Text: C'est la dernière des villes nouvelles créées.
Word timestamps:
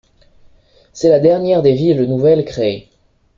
C'est 0.93 1.09
la 1.09 1.19
dernière 1.19 1.61
des 1.61 1.75
villes 1.75 2.05
nouvelles 2.09 2.43
créées. 2.43 2.89